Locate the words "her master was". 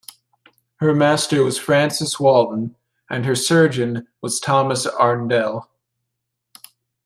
0.77-1.59